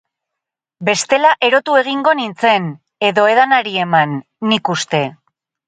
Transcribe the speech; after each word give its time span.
Bestela 0.87 1.33
erotu 1.49 1.75
egingo 1.83 2.15
nintzen, 2.21 2.67
edo 3.11 3.29
edanari 3.37 3.79
eman, 3.87 4.19
nik 4.51 4.77
uste. 4.79 5.07